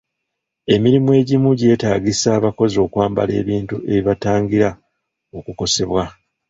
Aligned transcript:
Emirimu 0.75 1.09
egimu 1.19 1.49
gyeetaagisa 1.59 2.27
abakozi 2.37 2.75
okwambala 2.85 3.31
ebintu 3.41 3.75
ebibatangira 3.95 4.69
okukosebwa. 5.37 6.03